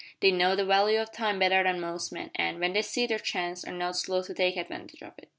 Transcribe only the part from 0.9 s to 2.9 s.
o' time better than most men, and, when they